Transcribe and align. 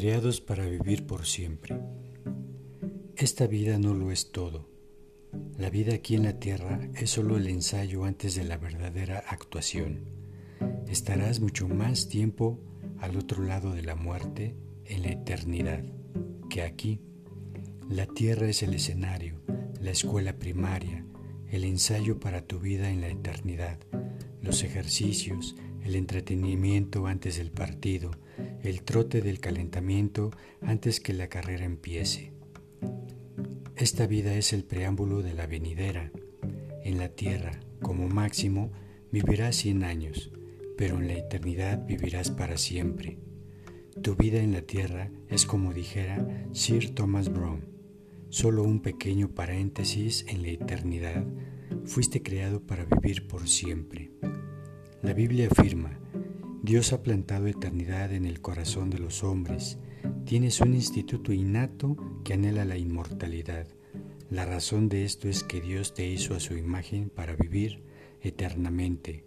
creados 0.00 0.40
para 0.40 0.64
vivir 0.64 1.06
por 1.06 1.26
siempre. 1.26 1.78
Esta 3.16 3.46
vida 3.46 3.78
no 3.78 3.92
lo 3.92 4.10
es 4.10 4.32
todo. 4.32 4.66
La 5.58 5.68
vida 5.68 5.94
aquí 5.94 6.14
en 6.14 6.22
la 6.22 6.40
tierra 6.40 6.88
es 6.94 7.10
solo 7.10 7.36
el 7.36 7.46
ensayo 7.48 8.04
antes 8.04 8.34
de 8.34 8.44
la 8.44 8.56
verdadera 8.56 9.22
actuación. 9.28 10.06
Estarás 10.88 11.40
mucho 11.40 11.68
más 11.68 12.08
tiempo 12.08 12.58
al 12.98 13.18
otro 13.18 13.44
lado 13.44 13.74
de 13.74 13.82
la 13.82 13.94
muerte, 13.94 14.56
en 14.86 15.02
la 15.02 15.10
eternidad, 15.10 15.84
que 16.48 16.62
aquí. 16.62 17.02
La 17.90 18.06
tierra 18.06 18.48
es 18.48 18.62
el 18.62 18.72
escenario, 18.72 19.42
la 19.82 19.90
escuela 19.90 20.38
primaria, 20.38 21.04
el 21.50 21.62
ensayo 21.62 22.18
para 22.18 22.46
tu 22.46 22.58
vida 22.58 22.90
en 22.90 23.02
la 23.02 23.08
eternidad, 23.08 23.78
los 24.40 24.64
ejercicios, 24.64 25.56
el 25.84 25.94
entretenimiento 25.94 27.06
antes 27.06 27.36
del 27.36 27.50
partido, 27.50 28.12
el 28.62 28.82
trote 28.82 29.22
del 29.22 29.40
calentamiento 29.40 30.30
antes 30.60 31.00
que 31.00 31.14
la 31.14 31.28
carrera 31.28 31.64
empiece. 31.64 32.32
Esta 33.76 34.06
vida 34.06 34.34
es 34.34 34.52
el 34.52 34.64
preámbulo 34.64 35.22
de 35.22 35.34
la 35.34 35.46
venidera. 35.46 36.12
En 36.84 36.98
la 36.98 37.08
tierra, 37.08 37.52
como 37.80 38.08
máximo, 38.08 38.70
vivirás 39.10 39.56
100 39.56 39.84
años, 39.84 40.30
pero 40.76 40.98
en 40.98 41.08
la 41.08 41.14
eternidad 41.14 41.86
vivirás 41.86 42.30
para 42.30 42.58
siempre. 42.58 43.18
Tu 44.02 44.14
vida 44.16 44.40
en 44.40 44.52
la 44.52 44.62
tierra 44.62 45.10
es 45.28 45.46
como 45.46 45.72
dijera 45.72 46.46
Sir 46.52 46.94
Thomas 46.94 47.32
Browne, 47.32 47.64
solo 48.28 48.62
un 48.62 48.80
pequeño 48.80 49.28
paréntesis 49.28 50.24
en 50.28 50.42
la 50.42 50.48
eternidad, 50.48 51.24
fuiste 51.84 52.22
creado 52.22 52.60
para 52.60 52.84
vivir 52.84 53.26
por 53.26 53.48
siempre. 53.48 54.10
La 55.02 55.12
Biblia 55.12 55.48
afirma, 55.50 55.98
Dios 56.62 56.92
ha 56.92 57.02
plantado 57.02 57.46
eternidad 57.46 58.12
en 58.12 58.26
el 58.26 58.42
corazón 58.42 58.90
de 58.90 58.98
los 58.98 59.24
hombres. 59.24 59.78
Tienes 60.26 60.60
un 60.60 60.74
instituto 60.74 61.32
innato 61.32 61.96
que 62.22 62.34
anhela 62.34 62.66
la 62.66 62.76
inmortalidad. 62.76 63.66
La 64.28 64.44
razón 64.44 64.90
de 64.90 65.06
esto 65.06 65.28
es 65.28 65.42
que 65.42 65.62
Dios 65.62 65.94
te 65.94 66.06
hizo 66.06 66.34
a 66.34 66.40
su 66.40 66.58
imagen 66.58 67.08
para 67.08 67.34
vivir 67.34 67.82
eternamente. 68.20 69.24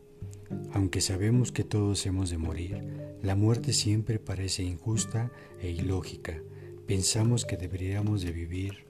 Aunque 0.73 1.01
sabemos 1.01 1.51
que 1.51 1.63
todos 1.63 2.05
hemos 2.05 2.29
de 2.29 2.37
morir, 2.37 2.83
la 3.23 3.35
muerte 3.35 3.73
siempre 3.73 4.19
parece 4.19 4.61
injusta 4.61 5.31
e 5.59 5.71
ilógica. 5.71 6.39
Pensamos 6.85 7.45
que 7.45 7.57
deberíamos 7.57 8.21
de 8.21 8.31
vivir 8.31 8.85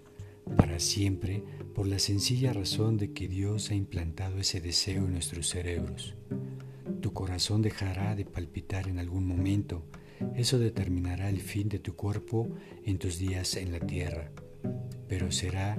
para 0.57 0.79
siempre 0.79 1.41
por 1.73 1.87
la 1.87 1.99
sencilla 1.99 2.51
razón 2.51 2.97
de 2.97 3.13
que 3.13 3.29
Dios 3.29 3.71
ha 3.71 3.75
implantado 3.75 4.39
ese 4.39 4.59
deseo 4.59 5.05
en 5.05 5.13
nuestros 5.13 5.47
cerebros. 5.47 6.15
Tu 7.01 7.13
corazón 7.13 7.61
dejará 7.61 8.15
de 8.15 8.25
palpitar 8.25 8.87
en 8.87 8.99
algún 8.99 9.25
momento. 9.25 9.83
Eso 10.35 10.59
determinará 10.59 11.29
el 11.29 11.41
fin 11.41 11.69
de 11.69 11.79
tu 11.79 11.95
cuerpo 11.95 12.47
en 12.85 12.97
tus 12.97 13.17
días 13.17 13.55
en 13.55 13.71
la 13.71 13.79
tierra. 13.79 14.31
Pero 15.07 15.31
será 15.31 15.77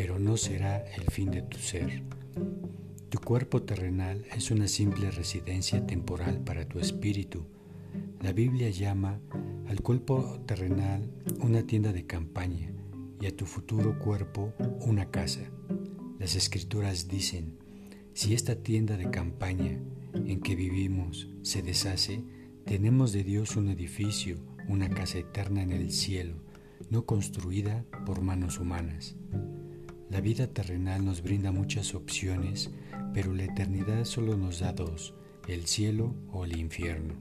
pero 0.00 0.18
no 0.18 0.38
será 0.38 0.78
el 0.96 1.02
fin 1.10 1.30
de 1.30 1.42
tu 1.42 1.58
ser. 1.58 2.02
Tu 3.10 3.18
cuerpo 3.18 3.64
terrenal 3.64 4.24
es 4.34 4.50
una 4.50 4.66
simple 4.66 5.10
residencia 5.10 5.86
temporal 5.86 6.40
para 6.40 6.66
tu 6.66 6.78
espíritu. 6.78 7.44
La 8.22 8.32
Biblia 8.32 8.70
llama 8.70 9.20
al 9.68 9.82
cuerpo 9.82 10.40
terrenal 10.46 11.10
una 11.40 11.66
tienda 11.66 11.92
de 11.92 12.06
campaña 12.06 12.72
y 13.20 13.26
a 13.26 13.36
tu 13.36 13.44
futuro 13.44 13.98
cuerpo 13.98 14.54
una 14.80 15.10
casa. 15.10 15.50
Las 16.18 16.34
escrituras 16.34 17.06
dicen, 17.06 17.58
si 18.12 18.34
esta 18.34 18.56
tienda 18.56 18.96
de 18.96 19.10
campaña 19.10 19.78
en 20.14 20.40
que 20.40 20.56
vivimos 20.56 21.28
se 21.42 21.62
deshace, 21.62 22.22
tenemos 22.64 23.12
de 23.12 23.24
Dios 23.24 23.56
un 23.56 23.68
edificio, 23.68 24.38
una 24.68 24.88
casa 24.88 25.18
eterna 25.18 25.62
en 25.62 25.72
el 25.72 25.90
cielo, 25.90 26.34
no 26.90 27.06
construida 27.06 27.84
por 28.06 28.22
manos 28.22 28.58
humanas. 28.58 29.16
La 30.10 30.20
vida 30.20 30.48
terrenal 30.48 31.04
nos 31.04 31.22
brinda 31.22 31.52
muchas 31.52 31.94
opciones, 31.94 32.70
pero 33.14 33.32
la 33.32 33.44
eternidad 33.44 34.04
solo 34.04 34.36
nos 34.36 34.60
da 34.60 34.72
dos, 34.72 35.14
el 35.46 35.66
cielo 35.66 36.14
o 36.32 36.44
el 36.44 36.56
infierno. 36.56 37.14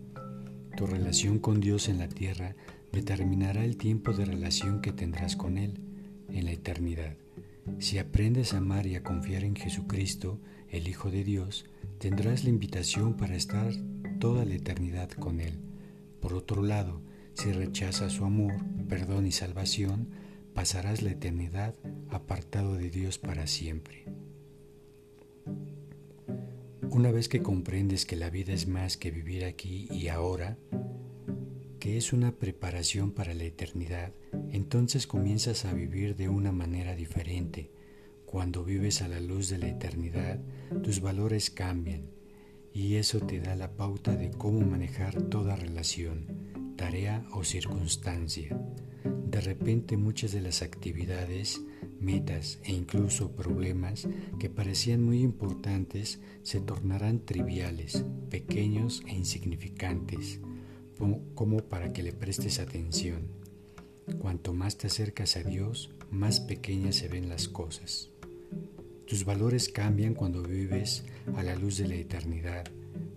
Tu 0.76 0.88
relación 0.88 1.40
con 1.40 1.60
Dios 1.60 1.90
en 1.90 2.00
la 2.00 2.10
tierra 2.10 2.56
determinará 2.92 3.64
el 3.64 3.78
tiempo 3.78 4.14
de 4.14 4.26
relación 4.26 4.82
que 4.82 4.92
tendrás 4.92 5.36
con 5.36 5.58
Él 5.58 5.80
en 6.30 6.46
la 6.46 6.52
eternidad. 6.52 7.16
Si 7.78 7.98
aprendes 7.98 8.54
a 8.54 8.58
amar 8.58 8.88
y 8.88 8.96
a 8.96 9.04
confiar 9.04 9.44
en 9.44 9.56
Jesucristo, 9.56 10.40
el 10.70 10.88
Hijo 10.88 11.12
de 11.12 11.24
Dios, 11.24 11.66
tendrás 12.00 12.44
la 12.44 12.50
invitación 12.50 13.16
para 13.16 13.36
estar 13.36 13.72
toda 14.20 14.46
la 14.46 14.56
eternidad 14.56 15.10
con 15.12 15.40
Él. 15.40 15.60
Por 16.20 16.34
otro 16.34 16.64
lado, 16.64 17.02
si 17.34 17.52
rechazas 17.52 18.14
su 18.14 18.26
amor, 18.26 18.54
perdón 18.88 19.28
y 19.28 19.32
salvación, 19.32 20.10
pasarás 20.54 21.02
la 21.02 21.12
eternidad 21.12 21.76
apartado 22.10 22.76
de 22.76 22.90
Dios 22.90 23.18
para 23.18 23.48
siempre. 23.48 24.06
Una 26.90 27.12
vez 27.12 27.30
que 27.30 27.42
comprendes 27.42 28.06
que 28.06 28.16
la 28.16 28.30
vida 28.30 28.52
es 28.52 28.68
más 28.68 28.98
que 28.98 29.12
vivir 29.12 29.46
aquí 29.46 29.88
y 29.92 30.08
ahora, 30.08 30.58
que 31.80 31.98
es 31.98 32.14
una 32.14 32.34
preparación 32.34 33.12
para 33.12 33.34
la 33.34 33.46
eternidad, 33.46 34.12
entonces 34.52 35.08
comienzas 35.08 35.66
a 35.66 35.74
vivir 35.74 36.16
de 36.16 36.30
una 36.30 36.52
manera 36.52 36.96
diferente, 36.96 37.72
cuando 38.26 38.64
vives 38.64 39.02
a 39.02 39.08
la 39.08 39.20
luz 39.20 39.50
de 39.50 39.58
la 39.58 39.70
eternidad, 39.70 40.40
tus 40.84 41.02
valores 41.02 41.50
cambian 41.50 42.12
y 42.74 42.96
eso 42.96 43.20
te 43.20 43.40
da 43.40 43.56
la 43.56 43.72
pauta 43.76 44.16
de 44.16 44.30
cómo 44.30 44.62
manejar 44.62 45.22
toda 45.24 45.56
relación, 45.56 46.76
tarea 46.76 47.26
o 47.34 47.44
circunstancia. 47.44 48.56
De 49.04 49.42
repente 49.42 49.98
muchas 49.98 50.32
de 50.32 50.42
las 50.42 50.62
actividades, 50.62 51.62
metas 52.00 52.60
e 52.64 52.74
incluso 52.74 53.32
problemas 53.32 54.08
que 54.40 54.50
parecían 54.50 55.04
muy 55.04 55.22
importantes 55.22 56.20
se 56.44 56.62
tornarán 56.62 57.26
triviales, 57.26 58.06
pequeños 58.30 59.04
e 59.08 59.16
insignificantes, 59.16 60.40
como 61.36 61.58
para 61.70 61.94
que 61.94 62.04
le 62.04 62.14
prestes 62.14 62.60
atención. 62.60 63.28
Cuanto 64.20 64.54
más 64.54 64.78
te 64.78 64.88
acercas 64.88 65.38
a 65.38 65.44
Dios, 65.44 65.92
más 66.12 66.40
pequeñas 66.40 66.96
se 66.96 67.08
ven 67.08 67.30
las 67.30 67.48
cosas. 67.48 68.10
Tus 69.06 69.26
valores 69.26 69.70
cambian 69.70 70.14
cuando 70.14 70.44
vives 70.44 71.04
a 71.36 71.44
la 71.44 71.56
luz 71.56 71.78
de 71.78 71.88
la 71.88 71.96
eternidad. 71.96 72.66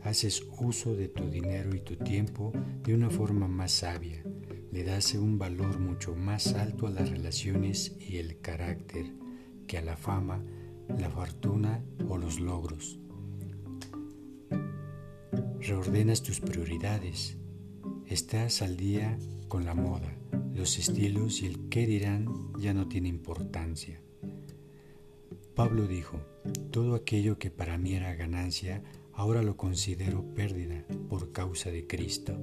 Haces 0.03 0.43
uso 0.59 0.95
de 0.95 1.09
tu 1.09 1.29
dinero 1.29 1.75
y 1.75 1.81
tu 1.81 1.97
tiempo 1.97 2.53
de 2.83 2.95
una 2.95 3.11
forma 3.11 3.47
más 3.49 3.73
sabia. 3.73 4.23
Le 4.71 4.85
das 4.85 5.15
un 5.15 5.39
valor 5.39 5.79
mucho 5.79 6.15
más 6.15 6.55
alto 6.55 6.87
a 6.87 6.91
las 6.91 7.11
relaciones 7.11 7.95
y 8.01 8.17
el 8.17 8.41
carácter 8.41 9.13
que 9.67 9.79
a 9.79 9.83
la 9.83 9.97
fama, 9.97 10.43
la 10.99 11.11
fortuna 11.11 11.85
o 12.09 12.17
los 12.17 12.41
logros. 12.41 12.99
Reordenas 15.61 16.23
tus 16.23 16.41
prioridades. 16.41 17.37
Estás 18.09 18.63
al 18.63 18.77
día 18.77 19.19
con 19.49 19.65
la 19.65 19.75
moda. 19.75 20.15
Los 20.55 20.79
estilos 20.79 21.43
y 21.43 21.47
el 21.47 21.69
qué 21.69 21.87
dirán 21.87 22.53
ya 22.59 22.75
no 22.75 22.89
tiene 22.89 23.09
importancia. 23.09 24.01
Pablo 25.55 25.87
dijo, 25.87 26.21
todo 26.71 26.95
aquello 26.95 27.39
que 27.39 27.51
para 27.51 27.79
mí 27.79 27.95
era 27.95 28.15
ganancia, 28.15 28.83
ahora 29.13 29.43
lo 29.43 29.57
considero 29.57 30.25
pérdida 30.35 30.85
por 31.09 31.33
causa 31.33 31.71
de 31.71 31.87
Cristo. 31.87 32.39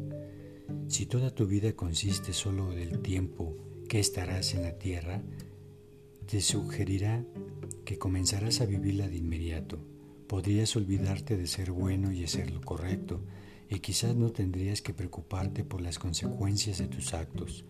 Si 0.88 1.06
toda 1.06 1.34
tu 1.34 1.46
vida 1.46 1.74
consiste 1.74 2.34
solo 2.34 2.72
del 2.72 3.00
tiempo 3.00 3.56
que 3.88 4.00
estarás 4.00 4.53
en 4.56 4.64
la 4.64 4.78
tierra, 4.78 5.22
te 6.25 6.42
sugerirá 6.42 7.25
que 7.86 7.98
comenzarás 7.98 8.62
a 8.62 8.66
vivirla 8.66 9.08
de 9.08 9.18
inmediato. 9.18 9.80
Podrías 10.28 10.75
olvidarte 10.75 11.38
de 11.38 11.48
ser 11.48 11.72
bueno 11.72 12.12
y 12.12 12.24
hacer 12.24 12.51
lo 12.51 12.62
correcto, 12.62 13.22
y 13.69 13.80
quizás 13.80 14.16
no 14.16 14.31
tendrías 14.31 14.81
que 14.81 14.94
preocuparte 14.94 15.63
por 15.63 15.81
las 15.81 16.00
consecuencias 16.00 16.80
de 16.80 16.88
tus 16.88 17.13
actos. 17.13 17.66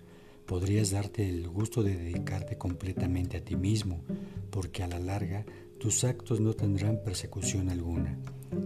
Podrías 0.45 0.91
darte 0.91 1.27
el 1.27 1.47
gusto 1.49 1.83
de 1.83 1.95
dedicarte 1.95 2.57
completamente 2.57 3.37
a 3.37 3.43
ti 3.43 3.55
mismo, 3.55 4.01
porque 4.49 4.81
a 4.81 4.87
la 4.87 4.99
larga 4.99 5.45
tus 5.77 6.03
actos 6.03 6.39
no 6.39 6.53
tendrán 6.53 7.03
persecución 7.03 7.69
alguna. 7.69 8.17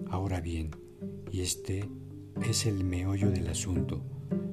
Ahora 0.09 0.39
bien, 0.39 0.71
y 1.31 1.41
este 1.41 1.89
es 2.47 2.65
el 2.65 2.83
meollo 2.83 3.31
del 3.31 3.47
asunto, 3.47 4.01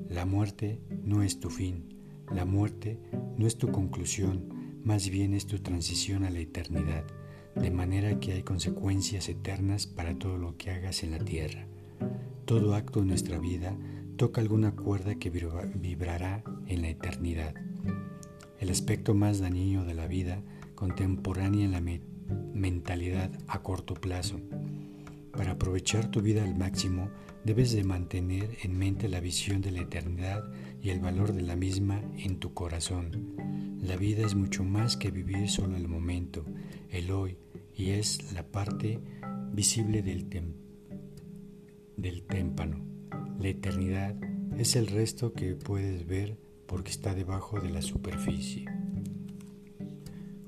la 0.08 0.26
muerte 0.26 0.80
no 1.04 1.22
es 1.22 1.38
tu 1.38 1.50
fin, 1.50 1.94
la 2.34 2.44
muerte 2.44 2.98
no 3.36 3.46
es 3.46 3.58
tu 3.58 3.70
conclusión, 3.70 4.80
más 4.82 5.08
bien 5.08 5.34
es 5.34 5.46
tu 5.46 5.58
transición 5.58 6.24
a 6.24 6.30
la 6.30 6.40
eternidad, 6.40 7.04
de 7.54 7.70
manera 7.70 8.18
que 8.18 8.32
hay 8.32 8.42
consecuencias 8.42 9.28
eternas 9.28 9.86
para 9.86 10.18
todo 10.18 10.38
lo 10.38 10.56
que 10.56 10.70
hagas 10.70 11.02
en 11.02 11.12
la 11.12 11.18
tierra. 11.18 11.66
Todo 12.44 12.74
acto 12.74 13.00
en 13.00 13.08
nuestra 13.08 13.38
vida 13.38 13.76
toca 14.16 14.40
alguna 14.40 14.72
cuerda 14.72 15.14
que 15.14 15.30
vibrará 15.30 16.42
en 16.66 16.82
la 16.82 16.88
eternidad. 16.88 17.54
El 18.58 18.70
aspecto 18.70 19.14
más 19.14 19.40
dañino 19.40 19.84
de 19.84 19.94
la 19.94 20.06
vida 20.06 20.42
contemporánea 20.74 21.64
en 21.64 21.72
la 21.72 21.82
mentalidad 22.52 23.30
a 23.48 23.62
corto 23.62 23.94
plazo. 23.94 24.40
Para 25.32 25.52
aprovechar 25.52 26.10
tu 26.10 26.20
vida 26.20 26.44
al 26.44 26.56
máximo, 26.56 27.08
debes 27.44 27.72
de 27.72 27.84
mantener 27.84 28.58
en 28.62 28.76
mente 28.76 29.08
la 29.08 29.20
visión 29.20 29.62
de 29.62 29.70
la 29.70 29.80
eternidad 29.80 30.44
y 30.82 30.90
el 30.90 31.00
valor 31.00 31.32
de 31.32 31.42
la 31.42 31.56
misma 31.56 32.02
en 32.18 32.38
tu 32.38 32.52
corazón. 32.52 33.36
La 33.80 33.96
vida 33.96 34.26
es 34.26 34.34
mucho 34.34 34.64
más 34.64 34.96
que 34.96 35.10
vivir 35.10 35.48
solo 35.48 35.76
el 35.76 35.88
momento, 35.88 36.44
el 36.90 37.10
hoy, 37.10 37.38
y 37.74 37.90
es 37.90 38.32
la 38.32 38.42
parte 38.42 39.00
visible 39.52 40.02
del, 40.02 40.28
del 41.96 42.22
témpano. 42.22 42.84
La 43.38 43.48
eternidad 43.48 44.16
es 44.58 44.76
el 44.76 44.86
resto 44.86 45.32
que 45.32 45.54
puedes 45.54 46.06
ver 46.06 46.36
porque 46.66 46.90
está 46.90 47.14
debajo 47.14 47.60
de 47.60 47.70
la 47.70 47.82
superficie. 47.82 48.66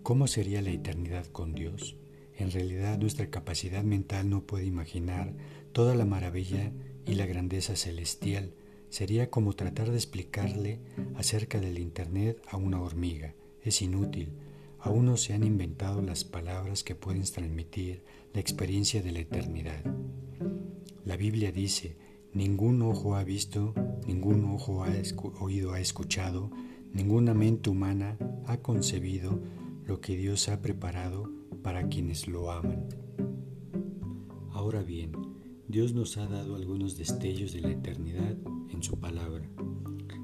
¿Cómo 0.03 0.27
sería 0.27 0.63
la 0.63 0.71
eternidad 0.71 1.27
con 1.27 1.55
Dios? 1.55 1.97
En 2.37 2.51
realidad 2.51 2.99
nuestra 2.99 3.31
capacidad 3.31 3.85
mental 3.85 4.29
no 4.29 4.43
puede 4.43 4.67
imaginar 4.67 5.33
toda 5.73 5.95
la 5.95 6.05
maravilla 6.05 6.73
y 7.07 7.15
la 7.15 7.27
grandeza 7.27 7.77
celestial. 7.77 8.53
Sería 8.89 9.31
como 9.31 9.55
tratar 9.55 9.91
de 9.91 9.97
explicarle 9.97 10.81
acerca 11.15 11.61
del 11.61 11.79
Internet 11.79 12.43
a 12.49 12.57
una 12.57 12.81
hormiga. 12.83 13.35
Es 13.63 13.81
inútil. 13.81 14.33
Aún 14.81 15.07
no 15.07 15.17
se 15.17 15.35
han 15.35 15.45
inventado 15.45 16.03
las 16.03 16.25
palabras 16.25 16.83
que 16.83 16.95
pueden 16.95 17.23
transmitir 17.23 18.03
la 18.35 18.41
experiencia 18.41 19.03
de 19.03 19.13
la 19.13 19.21
eternidad. 19.21 19.85
La 21.13 21.19
Biblia 21.19 21.53
dice, 21.53 21.99
ningún 22.33 22.81
ojo 22.81 23.17
ha 23.17 23.23
visto, 23.23 23.75
ningún 24.07 24.47
ojo 24.47 24.83
ha 24.83 24.91
oído 25.43 25.73
ha 25.75 25.79
escuchado, 25.79 26.51
ninguna 26.95 27.35
mente 27.35 27.69
humana 27.69 28.17
ha 28.47 28.63
concebido 28.63 29.39
lo 29.85 30.01
que 30.01 30.17
Dios 30.17 30.49
ha 30.49 30.63
preparado 30.63 31.31
para 31.63 31.87
quienes 31.91 32.29
lo 32.29 32.51
aman. 32.51 32.89
Ahora 34.53 34.83
bien, 34.83 35.13
Dios 35.69 35.93
nos 35.93 36.17
ha 36.17 36.27
dado 36.27 36.57
algunos 36.57 36.97
destellos 36.97 37.53
de 37.53 37.61
la 37.61 37.73
eternidad 37.73 38.39
en 38.71 38.83
su 38.83 38.99
palabra. 38.99 39.47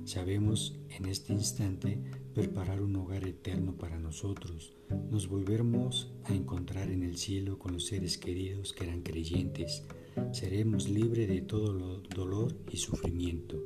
Sabemos 0.06 0.80
en 0.88 1.04
este 1.04 1.34
instante 1.34 2.00
preparar 2.32 2.80
un 2.80 2.96
hogar 2.96 3.28
eterno 3.28 3.76
para 3.76 3.98
nosotros. 3.98 4.72
Nos 5.10 5.28
volveremos 5.28 6.14
a 6.24 6.34
encontrar 6.34 6.90
en 6.90 7.02
el 7.02 7.18
cielo 7.18 7.58
con 7.58 7.74
los 7.74 7.84
seres 7.84 8.16
queridos 8.16 8.72
que 8.72 8.84
eran 8.84 9.02
creyentes. 9.02 9.84
Seremos 10.32 10.88
libres 10.88 11.28
de 11.28 11.40
todo 11.40 12.02
dolor 12.14 12.54
y 12.70 12.76
sufrimiento, 12.76 13.56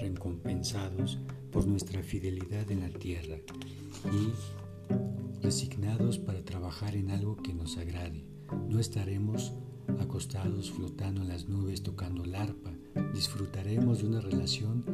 recompensados 0.00 1.18
por 1.50 1.66
nuestra 1.66 2.02
fidelidad 2.02 2.70
en 2.70 2.80
la 2.80 2.90
tierra 2.90 3.38
y 4.12 5.42
resignados 5.42 6.18
para 6.18 6.44
trabajar 6.44 6.96
en 6.96 7.10
algo 7.10 7.36
que 7.36 7.54
nos 7.54 7.76
agrade. 7.78 8.24
No 8.68 8.78
estaremos 8.78 9.52
acostados 10.00 10.70
flotando 10.70 11.22
en 11.22 11.28
las 11.28 11.48
nubes 11.48 11.82
tocando 11.82 12.24
el 12.24 12.34
arpa. 12.34 12.72
Disfrutaremos 13.14 14.00
de 14.00 14.08
una 14.08 14.20
relación 14.20 14.84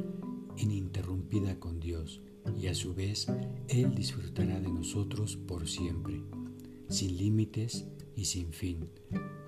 ininterrumpida 0.56 1.58
con 1.58 1.81
Dios 1.81 2.20
y 2.61 2.69
a 2.69 2.75
su 2.75 2.94
vez 2.94 3.26
Él 3.69 3.94
disfrutará 3.94 4.61
de 4.61 4.69
nosotros 4.69 5.37
por 5.37 5.67
siempre, 5.69 6.23
sin 6.88 7.17
límites 7.17 7.87
y 8.14 8.26
sin 8.26 8.53
fin. 8.53 8.88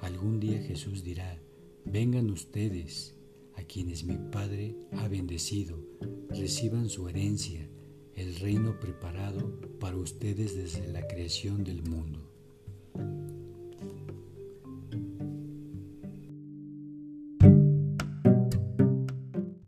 Algún 0.03 0.41
día 0.41 0.61
Jesús 0.63 1.05
dirá, 1.05 1.39
vengan 1.89 2.31
ustedes, 2.31 3.15
a 3.55 3.63
quienes 3.63 4.05
mi 4.05 4.19
Padre 4.31 4.77
ha 4.93 5.09
bendecido, 5.09 5.83
reciban 6.29 6.89
su 6.89 7.09
herencia, 7.09 7.69
el 8.15 8.37
reino 8.37 8.79
preparado 8.79 9.61
para 9.79 9.97
ustedes 9.97 10.57
desde 10.57 10.87
la 10.93 11.07
creación 11.07 11.65
del 11.65 11.83
mundo. 11.83 12.38